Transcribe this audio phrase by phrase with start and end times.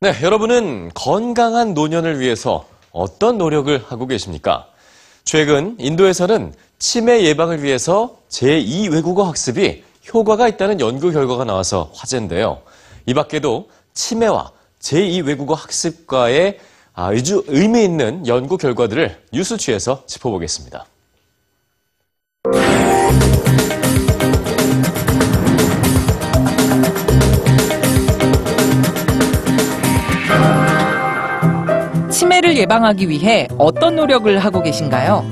[0.00, 4.68] 네, 여러분은 건강한 노년을 위해서 어떤 노력을 하고 계십니까?
[5.24, 9.82] 최근 인도에서는 치매 예방을 위해서 제2 외국어 학습이
[10.14, 12.62] 효과가 있다는 연구 결과가 나와서 화제인데요.
[13.06, 16.60] 이 밖에도 치매와 제2 외국어 학습과의
[16.92, 20.86] 아주 의미 있는 연구 결과들을 뉴스 취에서 짚어보겠습니다.
[32.18, 35.24] 치매를 예방하기 위해 어떤 노력을 하고 계신가요?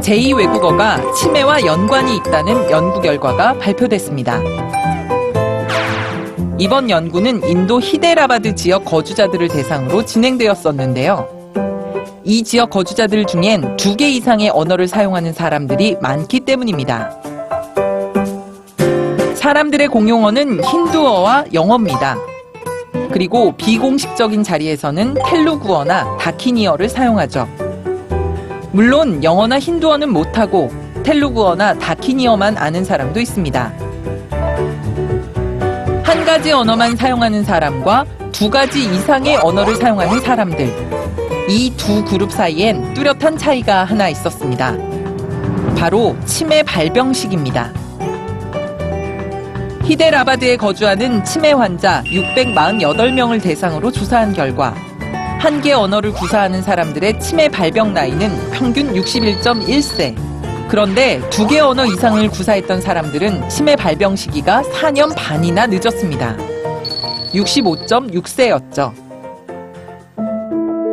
[0.00, 4.40] 제2 외국어가 치매와 연관이 있다는 연구 결과가 발표됐습니다.
[6.56, 11.28] 이번 연구는 인도 히데라바드 지역 거주자들을 대상으로 진행되었었는데요.
[12.24, 17.14] 이 지역 거주자들 중엔 두 개 이상의 언어를 사용하는 사람들이 많기 때문입니다.
[19.34, 22.16] 사람들의 공용어는 힌두어와 영어입니다.
[23.12, 27.48] 그리고 비공식적인 자리에서는 텔루구어나 다키니어를 사용하죠.
[28.72, 30.70] 물론 영어나 힌두어는 못하고
[31.02, 33.72] 텔루구어나 다키니어만 아는 사람도 있습니다.
[36.04, 40.92] 한 가지 언어만 사용하는 사람과 두 가지 이상의 언어를 사용하는 사람들.
[41.48, 44.76] 이 두 그룹 사이엔 뚜렷한 차이가 하나 있었습니다.
[45.76, 47.72] 바로 치매 발병식입니다.
[49.84, 54.74] 히데라바드에 거주하는 치매 환자 648명을 대상으로 조사한 결과
[55.40, 60.14] 한 개 언어를 구사하는 사람들의 치매 발병 나이는 평균 61.1세.
[60.68, 66.36] 그런데 두 개 언어 이상을 구사했던 사람들은 치매 발병 시기가 4년 반이나 늦었습니다.
[67.34, 68.92] 65.6세였죠.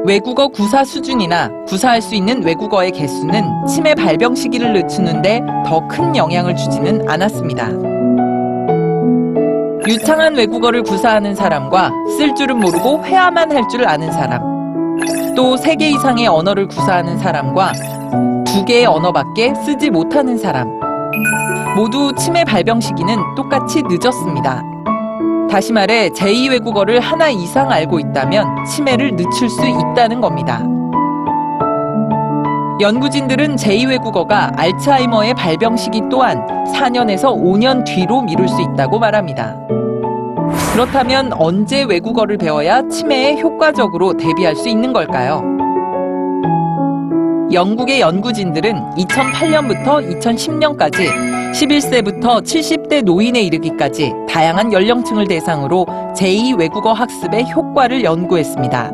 [0.06, 6.56] 외국어 구사 수준이나 구사할 수 있는 외국어의 개수는 치매 발병 시기를 늦추는데 더 큰 영향을
[6.56, 7.99] 주지는 않았습니다.
[9.90, 14.40] 유창한 외국어를 구사하는 사람과 쓸 줄은 모르고 회화만 할 줄 아는 사람,
[15.36, 17.72] 또 세 개 이상의 언어를 구사하는 사람과
[18.46, 20.70] 두 개의 언어밖에 쓰지 못하는 사람,
[21.76, 24.64] 모두 치매 발병 시기는 똑같이 늦었습니다.
[25.50, 30.62] 다시 말해 제2 외국어를 하나 이상 알고 있다면 치매를 늦출 수 있다는 겁니다.
[32.80, 36.46] 연구진들은 제2 외국어가 알츠하이머의 발병 시기 또한
[36.76, 39.56] 4년에서 5년 뒤로 미룰 수 있다고 말합니다.
[40.80, 45.44] 그렇다면 언제 외국어를 배워야 치매에 효과적으로 대비할 수 있는 걸까요?
[47.52, 55.86] 영국의 연구진들은 2008년부터 2010년까지 11세부터 70대 노인에 이르기까지 다양한 연령층을 대상으로
[56.16, 58.92] 제2 외국어 학습의 효과를 연구했습니다.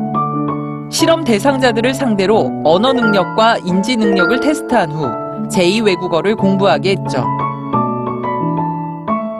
[0.90, 5.06] 실험 대상자들을 상대로 언어 능력과 인지 능력을 테스트한 후
[5.50, 7.24] 제2 외국어를 공부하게 했죠.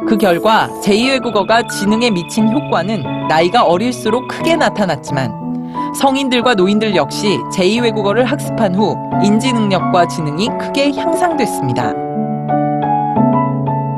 [0.06, 5.46] 그 결과 제2 외국어가 지능에 미친 효과는 나이가 어릴수록 크게 나타났지만
[5.96, 8.94] 성인들과 노인들 역시 제2 외국어를 학습한 후
[9.24, 11.94] 인지 능력과 지능이 크게 향상됐습니다.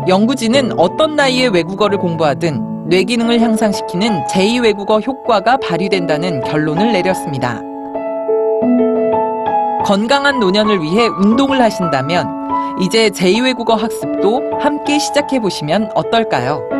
[0.09, 7.61] 연구진은 어떤 나이에 외국어를 공부하든 뇌 기능을 향상시키는 제2 외국어 효과가 발휘된다는 결론을 내렸습니다.
[9.89, 16.78] 건강한 노년을 위해 운동을 하신다면 이제 제2 외국어 학습도 함께 시작해 보시면 어떨까요?